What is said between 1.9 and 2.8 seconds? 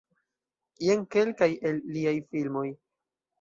liaj filmoj.